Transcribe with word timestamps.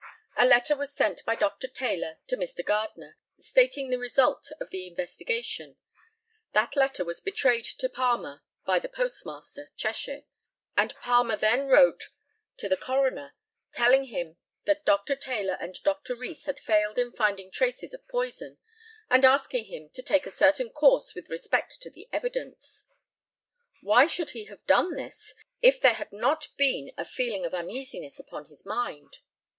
A 0.35 0.47
letter 0.47 0.75
was 0.75 0.91
sent 0.91 1.23
by 1.25 1.35
Dr. 1.35 1.67
Taylor 1.67 2.15
to 2.25 2.35
Mr. 2.35 2.65
Gardner, 2.65 3.19
stating 3.37 3.91
the 3.91 3.99
result 3.99 4.49
of 4.59 4.71
the 4.71 4.87
investigation; 4.87 5.77
that 6.53 6.75
letter 6.75 7.05
was 7.05 7.21
betrayed 7.21 7.65
to 7.65 7.87
Palmer 7.87 8.41
by 8.65 8.79
the 8.79 8.89
postmaster, 8.89 9.69
Cheshire, 9.75 10.23
and 10.75 10.95
Palmer 10.95 11.35
then 11.37 11.67
wrote 11.67 12.05
to 12.57 12.67
the 12.67 12.77
coroner, 12.77 13.35
telling 13.71 14.05
him 14.05 14.37
that 14.65 14.85
Dr. 14.85 15.15
Taylor 15.15 15.55
and 15.61 15.79
Dr. 15.83 16.15
Rees 16.15 16.45
had 16.45 16.57
failed 16.57 16.97
in 16.97 17.11
finding 17.11 17.51
traces 17.51 17.93
of 17.93 18.07
poison, 18.07 18.57
and 19.07 19.23
asking 19.23 19.65
him 19.65 19.89
to 19.91 20.01
take 20.01 20.25
a 20.25 20.31
certain 20.31 20.71
course 20.71 21.13
with 21.13 21.29
respect 21.29 21.79
to 21.79 21.91
the 21.91 22.09
evidence. 22.11 22.87
Why 23.81 24.07
should 24.07 24.31
he 24.31 24.45
have 24.45 24.65
done 24.65 24.95
this 24.95 25.35
if 25.61 25.79
there 25.79 25.93
had 25.93 26.11
not 26.11 26.47
been 26.57 26.91
a 26.97 27.05
feeling 27.05 27.45
of 27.45 27.53
uneasiness 27.53 28.17
upon 28.17 28.47
his 28.47 28.65
mind? 28.65 29.19